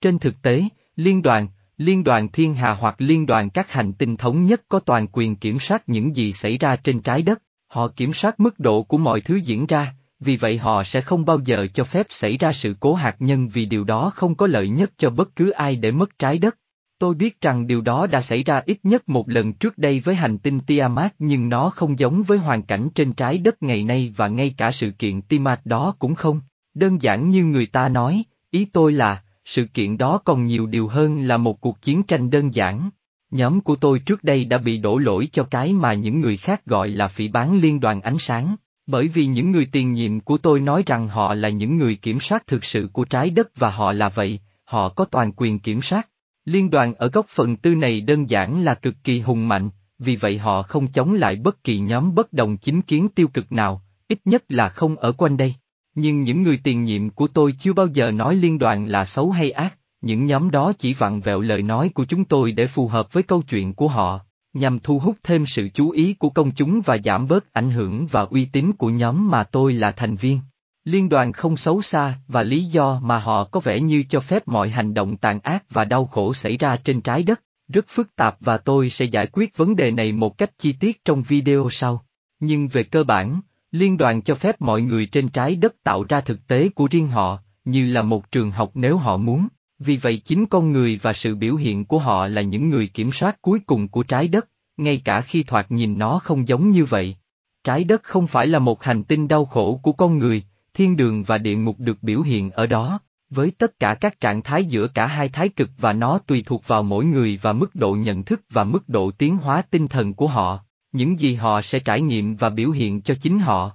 Trên 0.00 0.18
thực 0.18 0.42
tế, 0.42 0.64
liên 0.96 1.22
đoàn, 1.22 1.48
liên 1.76 2.04
đoàn 2.04 2.28
thiên 2.28 2.54
hà 2.54 2.74
hoặc 2.74 2.94
liên 2.98 3.26
đoàn 3.26 3.50
các 3.50 3.72
hành 3.72 3.92
tinh 3.92 4.16
thống 4.16 4.44
nhất 4.44 4.62
có 4.68 4.78
toàn 4.78 5.06
quyền 5.12 5.36
kiểm 5.36 5.58
soát 5.58 5.88
những 5.88 6.16
gì 6.16 6.32
xảy 6.32 6.58
ra 6.58 6.76
trên 6.76 7.00
trái 7.00 7.22
đất, 7.22 7.42
họ 7.66 7.88
kiểm 7.88 8.12
soát 8.12 8.40
mức 8.40 8.58
độ 8.58 8.82
của 8.82 8.98
mọi 8.98 9.20
thứ 9.20 9.36
diễn 9.36 9.66
ra, 9.66 9.94
vì 10.20 10.36
vậy 10.36 10.58
họ 10.58 10.84
sẽ 10.84 11.00
không 11.00 11.24
bao 11.24 11.38
giờ 11.44 11.66
cho 11.74 11.84
phép 11.84 12.06
xảy 12.10 12.36
ra 12.36 12.52
sự 12.52 12.74
cố 12.80 12.94
hạt 12.94 13.16
nhân 13.18 13.48
vì 13.48 13.66
điều 13.66 13.84
đó 13.84 14.10
không 14.14 14.34
có 14.34 14.46
lợi 14.46 14.68
nhất 14.68 14.92
cho 14.96 15.10
bất 15.10 15.36
cứ 15.36 15.50
ai 15.50 15.76
để 15.76 15.90
mất 15.90 16.18
trái 16.18 16.38
đất. 16.38 16.58
Tôi 16.98 17.14
biết 17.14 17.40
rằng 17.40 17.66
điều 17.66 17.80
đó 17.80 18.06
đã 18.06 18.20
xảy 18.20 18.42
ra 18.42 18.62
ít 18.66 18.78
nhất 18.82 19.08
một 19.08 19.28
lần 19.28 19.52
trước 19.52 19.78
đây 19.78 20.00
với 20.00 20.14
hành 20.14 20.38
tinh 20.38 20.60
Tiamat 20.60 21.14
nhưng 21.18 21.48
nó 21.48 21.70
không 21.70 21.98
giống 21.98 22.22
với 22.22 22.38
hoàn 22.38 22.62
cảnh 22.62 22.88
trên 22.94 23.12
trái 23.12 23.38
đất 23.38 23.62
ngày 23.62 23.82
nay 23.82 24.12
và 24.16 24.28
ngay 24.28 24.54
cả 24.56 24.72
sự 24.72 24.90
kiện 24.90 25.22
Tiamat 25.22 25.66
đó 25.66 25.94
cũng 25.98 26.14
không. 26.14 26.40
Đơn 26.74 27.02
giản 27.02 27.30
như 27.30 27.44
người 27.44 27.66
ta 27.66 27.88
nói, 27.88 28.24
ý 28.50 28.64
tôi 28.64 28.92
là, 28.92 29.22
sự 29.44 29.66
kiện 29.74 29.98
đó 29.98 30.20
còn 30.24 30.46
nhiều 30.46 30.66
điều 30.66 30.88
hơn 30.88 31.22
là 31.22 31.36
một 31.36 31.60
cuộc 31.60 31.82
chiến 31.82 32.02
tranh 32.02 32.30
đơn 32.30 32.54
giản. 32.54 32.90
Nhóm 33.30 33.60
của 33.60 33.76
tôi 33.76 33.98
trước 33.98 34.24
đây 34.24 34.44
đã 34.44 34.58
bị 34.58 34.78
đổ 34.78 34.98
lỗi 34.98 35.28
cho 35.32 35.44
cái 35.44 35.72
mà 35.72 35.94
những 35.94 36.20
người 36.20 36.36
khác 36.36 36.66
gọi 36.66 36.88
là 36.88 37.08
phỉ 37.08 37.28
bán 37.28 37.60
liên 37.60 37.80
đoàn 37.80 38.00
ánh 38.00 38.18
sáng. 38.18 38.56
Bởi 38.86 39.08
vì 39.08 39.26
những 39.26 39.50
người 39.50 39.68
tiền 39.72 39.92
nhiệm 39.92 40.20
của 40.20 40.38
tôi 40.38 40.60
nói 40.60 40.82
rằng 40.86 41.08
họ 41.08 41.34
là 41.34 41.48
những 41.48 41.76
người 41.76 41.94
kiểm 41.94 42.20
soát 42.20 42.46
thực 42.46 42.64
sự 42.64 42.88
của 42.92 43.04
trái 43.04 43.30
đất 43.30 43.56
và 43.56 43.70
họ 43.70 43.92
là 43.92 44.08
vậy, 44.08 44.40
họ 44.64 44.88
có 44.88 45.04
toàn 45.04 45.32
quyền 45.36 45.58
kiểm 45.58 45.82
soát. 45.82 46.08
Liên 46.44 46.70
đoàn 46.70 46.94
ở 46.94 47.08
góc 47.08 47.26
phần 47.28 47.56
tư 47.56 47.74
này 47.74 48.00
đơn 48.00 48.30
giản 48.30 48.64
là 48.64 48.74
cực 48.74 48.94
kỳ 49.04 49.20
hùng 49.20 49.48
mạnh, 49.48 49.70
vì 49.98 50.16
vậy 50.16 50.38
họ 50.38 50.62
không 50.62 50.86
chống 50.86 51.14
lại 51.14 51.36
bất 51.36 51.64
kỳ 51.64 51.78
nhóm 51.78 52.14
bất 52.14 52.32
đồng 52.32 52.56
chính 52.56 52.82
kiến 52.82 53.08
tiêu 53.08 53.28
cực 53.28 53.52
nào, 53.52 53.82
ít 54.08 54.20
nhất 54.24 54.44
là 54.48 54.68
không 54.68 54.96
ở 54.96 55.12
quanh 55.12 55.36
đây. 55.36 55.54
Nhưng 55.94 56.22
những 56.22 56.42
người 56.42 56.60
tiền 56.64 56.84
nhiệm 56.84 57.10
của 57.10 57.26
tôi 57.26 57.54
chưa 57.58 57.72
bao 57.72 57.86
giờ 57.86 58.10
nói 58.10 58.36
liên 58.36 58.58
đoàn 58.58 58.86
là 58.86 59.04
xấu 59.04 59.30
hay 59.30 59.50
ác, 59.50 59.78
những 60.00 60.26
nhóm 60.26 60.50
đó 60.50 60.72
chỉ 60.78 60.94
vặn 60.94 61.20
vẹo 61.20 61.40
lời 61.40 61.62
nói 61.62 61.88
của 61.88 62.04
chúng 62.04 62.24
tôi 62.24 62.52
để 62.52 62.66
phù 62.66 62.88
hợp 62.88 63.12
với 63.12 63.22
câu 63.22 63.42
chuyện 63.42 63.74
của 63.74 63.88
họ, 63.88 64.20
nhằm 64.58 64.78
thu 64.78 64.98
hút 64.98 65.16
thêm 65.22 65.46
sự 65.46 65.68
chú 65.74 65.90
ý 65.90 66.14
của 66.14 66.30
công 66.30 66.50
chúng 66.50 66.80
và 66.80 66.98
giảm 67.04 67.28
bớt 67.28 67.52
ảnh 67.52 67.70
hưởng 67.70 68.06
và 68.06 68.22
uy 68.22 68.44
tín 68.44 68.72
của 68.72 68.90
nhóm 68.90 69.30
mà 69.30 69.44
tôi 69.44 69.72
là 69.72 69.90
thành 69.90 70.16
viên. 70.16 70.40
Liên 70.84 71.08
đoàn 71.08 71.32
không 71.32 71.56
xấu 71.56 71.82
xa 71.82 72.14
và 72.28 72.42
lý 72.42 72.64
do 72.64 73.00
mà 73.02 73.18
họ 73.18 73.44
có 73.44 73.60
vẻ 73.60 73.80
như 73.80 74.04
cho 74.08 74.20
phép 74.20 74.48
mọi 74.48 74.68
hành 74.68 74.94
động 74.94 75.16
tàn 75.16 75.40
ác 75.40 75.64
và 75.70 75.84
đau 75.84 76.06
khổ 76.06 76.34
xảy 76.34 76.56
ra 76.56 76.76
trên 76.76 77.00
trái 77.00 77.22
đất, 77.22 77.40
rất 77.68 77.86
phức 77.88 78.16
tạp 78.16 78.36
và 78.40 78.58
tôi 78.58 78.90
sẽ 78.90 79.04
giải 79.04 79.26
quyết 79.32 79.56
vấn 79.56 79.76
đề 79.76 79.90
này 79.90 80.12
một 80.12 80.38
cách 80.38 80.50
chi 80.58 80.72
tiết 80.72 81.04
trong 81.04 81.22
video 81.22 81.68
sau. 81.72 82.04
Nhưng 82.40 82.68
về 82.68 82.82
cơ 82.82 83.04
bản, 83.04 83.40
liên 83.72 83.96
đoàn 83.96 84.22
cho 84.22 84.34
phép 84.34 84.60
mọi 84.60 84.82
người 84.82 85.06
trên 85.06 85.28
trái 85.28 85.56
đất 85.56 85.74
tạo 85.82 86.04
ra 86.08 86.20
thực 86.20 86.46
tế 86.46 86.68
của 86.68 86.88
riêng 86.90 87.08
họ, 87.08 87.38
như 87.64 87.86
là 87.86 88.02
một 88.02 88.32
trường 88.32 88.50
học 88.50 88.70
nếu 88.74 88.96
họ 88.96 89.16
muốn. 89.16 89.48
Vì 89.78 89.96
vậy 89.96 90.16
chính 90.24 90.46
con 90.46 90.72
người 90.72 91.00
và 91.02 91.12
sự 91.12 91.34
biểu 91.34 91.54
hiện 91.54 91.84
của 91.84 91.98
họ 91.98 92.28
là 92.28 92.42
những 92.42 92.68
người 92.68 92.86
kiểm 92.86 93.12
soát 93.12 93.42
cuối 93.42 93.60
cùng 93.66 93.88
của 93.88 94.02
trái 94.02 94.28
đất, 94.28 94.48
ngay 94.76 95.02
cả 95.04 95.20
khi 95.20 95.42
thoạt 95.42 95.70
nhìn 95.70 95.98
nó 95.98 96.18
không 96.18 96.48
giống 96.48 96.70
như 96.70 96.84
vậy. 96.84 97.16
Trái 97.64 97.84
đất 97.84 98.02
không 98.02 98.26
phải 98.26 98.46
là 98.46 98.58
một 98.58 98.82
hành 98.82 99.04
tinh 99.04 99.28
đau 99.28 99.44
khổ 99.44 99.80
của 99.82 99.92
con 99.92 100.18
người, 100.18 100.42
thiên 100.74 100.96
đường 100.96 101.22
và 101.22 101.38
địa 101.38 101.56
ngục 101.56 101.78
được 101.78 102.02
biểu 102.02 102.20
hiện 102.20 102.50
ở 102.50 102.66
đó, 102.66 103.00
với 103.30 103.52
tất 103.58 103.78
cả 103.78 103.94
các 103.94 104.20
trạng 104.20 104.42
thái 104.42 104.64
giữa 104.64 104.88
cả 104.88 105.06
hai 105.06 105.28
thái 105.28 105.48
cực 105.48 105.70
và 105.78 105.92
nó 105.92 106.18
tùy 106.18 106.42
thuộc 106.46 106.66
vào 106.66 106.82
mỗi 106.82 107.04
người 107.04 107.38
và 107.42 107.52
mức 107.52 107.74
độ 107.74 107.94
nhận 107.94 108.24
thức 108.24 108.40
và 108.50 108.64
mức 108.64 108.88
độ 108.88 109.10
tiến 109.10 109.36
hóa 109.36 109.62
tinh 109.62 109.88
thần 109.88 110.14
của 110.14 110.26
họ, 110.26 110.60
những 110.92 111.20
gì 111.20 111.34
họ 111.34 111.62
sẽ 111.62 111.78
trải 111.78 112.00
nghiệm 112.00 112.36
và 112.36 112.50
biểu 112.50 112.70
hiện 112.70 113.02
cho 113.02 113.14
chính 113.20 113.38
họ. 113.38 113.72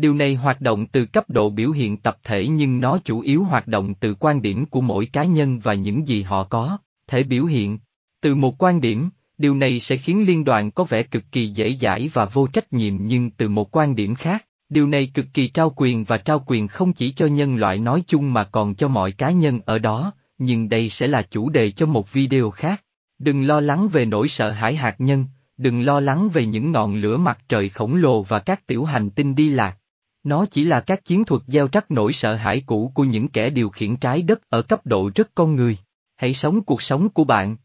Điều 0.00 0.14
này 0.14 0.34
hoạt 0.34 0.60
động 0.60 0.86
từ 0.86 1.06
cấp 1.06 1.30
độ 1.30 1.50
biểu 1.50 1.70
hiện 1.70 1.96
tập 1.96 2.18
thể 2.24 2.46
nhưng 2.46 2.80
nó 2.80 2.98
chủ 3.04 3.20
yếu 3.20 3.44
hoạt 3.44 3.66
động 3.66 3.94
từ 3.94 4.14
quan 4.14 4.42
điểm 4.42 4.66
của 4.66 4.80
mỗi 4.80 5.06
cá 5.06 5.24
nhân 5.24 5.58
và 5.58 5.74
những 5.74 6.06
gì 6.06 6.22
họ 6.22 6.44
có, 6.44 6.78
thể 7.06 7.22
biểu 7.22 7.44
hiện. 7.44 7.78
Từ 8.20 8.34
một 8.34 8.62
quan 8.62 8.80
điểm, 8.80 9.10
điều 9.38 9.54
này 9.54 9.80
sẽ 9.80 9.96
khiến 9.96 10.26
liên 10.26 10.44
đoàn 10.44 10.70
có 10.70 10.84
vẻ 10.84 11.02
cực 11.02 11.22
kỳ 11.32 11.46
dễ 11.46 11.76
dãi 11.80 12.10
và 12.12 12.24
vô 12.24 12.46
trách 12.46 12.72
nhiệm 12.72 13.06
nhưng 13.06 13.30
từ 13.30 13.48
một 13.48 13.76
quan 13.76 13.96
điểm 13.96 14.14
khác, 14.14 14.46
điều 14.68 14.86
này 14.86 15.10
cực 15.14 15.26
kỳ 15.34 15.48
trao 15.48 15.72
quyền 15.76 16.04
và 16.04 16.16
trao 16.16 16.44
quyền 16.46 16.68
không 16.68 16.92
chỉ 16.92 17.10
cho 17.10 17.26
nhân 17.26 17.56
loại 17.56 17.78
nói 17.78 18.02
chung 18.06 18.32
mà 18.32 18.44
còn 18.44 18.74
cho 18.74 18.88
mọi 18.88 19.12
cá 19.12 19.30
nhân 19.30 19.60
ở 19.64 19.78
đó, 19.78 20.12
nhưng 20.38 20.68
đây 20.68 20.88
sẽ 20.88 21.06
là 21.06 21.22
chủ 21.22 21.50
đề 21.50 21.70
cho 21.70 21.86
một 21.86 22.12
video 22.12 22.50
khác. 22.50 22.82
Đừng 23.18 23.46
lo 23.46 23.60
lắng 23.60 23.88
về 23.88 24.04
nỗi 24.04 24.28
sợ 24.28 24.50
hãi 24.50 24.74
hạt 24.74 24.94
nhân, 24.98 25.24
đừng 25.56 25.80
lo 25.80 26.00
lắng 26.00 26.28
về 26.32 26.46
những 26.46 26.72
ngọn 26.72 26.94
lửa 26.94 27.16
mặt 27.16 27.38
trời 27.48 27.68
khổng 27.68 27.96
lồ 27.96 28.22
và 28.22 28.38
các 28.38 28.66
tiểu 28.66 28.84
hành 28.84 29.10
tinh 29.10 29.34
đi 29.34 29.48
lạc. 29.48 29.76
Nó 30.24 30.46
chỉ 30.46 30.64
là 30.64 30.80
các 30.80 31.04
chiến 31.04 31.24
thuật 31.24 31.42
gieo 31.46 31.68
rắc 31.72 31.90
nỗi 31.90 32.12
sợ 32.12 32.34
hãi 32.34 32.62
cũ 32.66 32.92
của 32.94 33.04
những 33.04 33.28
kẻ 33.28 33.50
điều 33.50 33.70
khiển 33.70 33.96
trái 33.96 34.22
đất 34.22 34.48
ở 34.48 34.62
cấp 34.62 34.86
độ 34.86 35.10
rất 35.14 35.30
con 35.34 35.56
người. 35.56 35.78
Hãy 36.16 36.34
sống 36.34 36.62
cuộc 36.62 36.82
sống 36.82 37.08
của 37.08 37.24
bạn. 37.24 37.56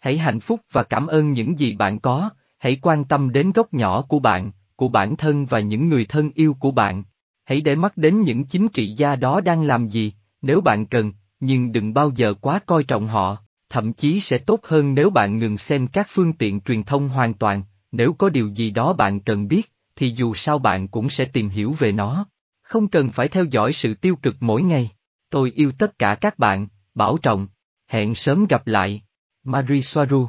Hãy 0.00 0.18
hạnh 0.18 0.40
phúc 0.40 0.60
và 0.72 0.82
cảm 0.82 1.06
ơn 1.06 1.32
những 1.32 1.58
gì 1.58 1.76
bạn 1.76 1.98
có, 1.98 2.30
hãy 2.58 2.78
quan 2.82 3.04
tâm 3.04 3.32
đến 3.32 3.52
góc 3.52 3.74
nhỏ 3.74 4.02
của 4.02 4.18
bạn, 4.18 4.50
của 4.76 4.88
bản 4.88 5.16
thân 5.16 5.46
và 5.46 5.60
những 5.60 5.88
người 5.88 6.04
thân 6.04 6.30
yêu 6.34 6.56
của 6.60 6.70
bạn. 6.70 7.02
Hãy 7.44 7.60
để 7.60 7.76
mắt 7.76 7.96
đến 7.96 8.22
những 8.22 8.44
chính 8.44 8.68
trị 8.68 8.94
gia 8.96 9.16
đó 9.16 9.40
đang 9.40 9.62
làm 9.62 9.88
gì, 9.88 10.12
nếu 10.42 10.60
bạn 10.60 10.86
cần, 10.86 11.12
nhưng 11.40 11.72
đừng 11.72 11.94
bao 11.94 12.10
giờ 12.16 12.34
quá 12.40 12.60
coi 12.66 12.84
trọng 12.84 13.06
họ, 13.06 13.36
thậm 13.68 13.92
chí 13.92 14.20
sẽ 14.20 14.38
tốt 14.38 14.60
hơn 14.62 14.94
nếu 14.94 15.10
bạn 15.10 15.38
ngừng 15.38 15.58
xem 15.58 15.86
các 15.86 16.06
phương 16.10 16.32
tiện 16.32 16.60
truyền 16.60 16.82
thông 16.82 17.08
hoàn 17.08 17.34
toàn, 17.34 17.62
nếu 17.92 18.12
có 18.12 18.28
điều 18.28 18.48
gì 18.48 18.70
đó 18.70 18.92
bạn 18.92 19.20
cần 19.20 19.48
biết, 19.48 19.73
thì 19.96 20.10
dù 20.16 20.34
sao 20.34 20.58
bạn 20.58 20.88
cũng 20.88 21.10
sẽ 21.10 21.24
tìm 21.24 21.48
hiểu 21.48 21.72
về 21.72 21.92
nó. 21.92 22.26
Không 22.62 22.88
cần 22.88 23.08
phải 23.08 23.28
theo 23.28 23.44
dõi 23.44 23.72
sự 23.72 23.94
tiêu 23.94 24.16
cực 24.16 24.36
mỗi 24.40 24.62
ngày. 24.62 24.90
Tôi 25.30 25.52
yêu 25.54 25.72
tất 25.78 25.98
cả 25.98 26.14
các 26.14 26.38
bạn, 26.38 26.66
bảo 26.94 27.18
trọng. 27.18 27.48
Hẹn 27.86 28.14
sớm 28.14 28.46
gặp 28.48 28.66
lại. 28.66 29.02
Marie 29.42 29.80
Soaru 29.80 30.28